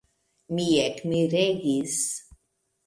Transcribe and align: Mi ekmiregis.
Mi 0.59 0.65
ekmiregis. 0.85 2.03